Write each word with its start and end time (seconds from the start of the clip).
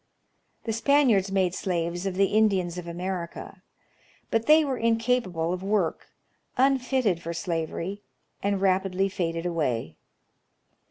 The 0.63 0.73
Spaniards 0.73 1.31
made 1.31 1.53
slaves 1.53 2.07
of 2.07 2.15
the 2.15 2.33
Indians 2.35 2.79
of 2.79 2.87
America, 2.87 3.61
but 4.31 4.47
they 4.47 4.65
were 4.65 4.79
incapable 4.79 5.53
of 5.53 5.61
work, 5.61 6.07
unfitted 6.57 7.21
for 7.21 7.33
slavery, 7.33 8.01
and 8.41 8.59
rapidly 8.61 9.09
faded 9.09 9.45
away. 9.45 9.97